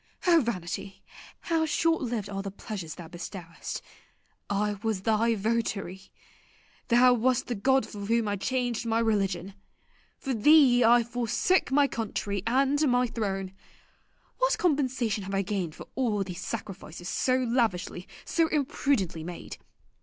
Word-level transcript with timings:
O 0.25 0.41
vanity, 0.41 1.03
how 1.41 1.63
short 1.67 2.01
lived 2.01 2.27
are 2.27 2.41
the 2.41 2.49
pleasures 2.49 2.95
thou 2.95 3.07
bestowest! 3.07 3.83
I 4.49 4.79
was 4.81 5.03
thy 5.03 5.35
votary. 5.35 6.09
Thou 6.87 7.13
wast 7.13 7.45
the 7.45 7.53
god 7.53 7.85
for 7.87 8.07
whom 8.07 8.27
I 8.27 8.35
changed 8.35 8.87
my 8.87 8.97
religion. 8.97 9.53
For 10.17 10.33
thee 10.33 10.83
I 10.83 11.03
forsook 11.03 11.71
my 11.71 11.87
country 11.87 12.41
and 12.47 12.81
my 12.89 13.05
throne. 13.05 13.53
What 14.39 14.57
compensation 14.57 15.23
have 15.25 15.35
I 15.35 15.43
gained 15.43 15.75
for 15.75 15.85
all 15.93 16.23
these 16.23 16.41
sacrifices 16.43 17.07
so 17.07 17.35
lavishly, 17.37 18.07
so 18.25 18.47
imprudently 18.47 19.23
made? 19.23 19.57